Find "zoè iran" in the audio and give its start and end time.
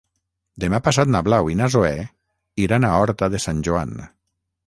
1.75-2.87